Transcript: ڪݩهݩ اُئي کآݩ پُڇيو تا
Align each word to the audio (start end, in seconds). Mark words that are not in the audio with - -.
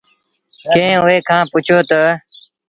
ڪݩهݩ 0.73 1.01
اُئي 1.03 1.17
کآݩ 1.27 1.49
پُڇيو 1.51 1.79
تا 1.89 2.01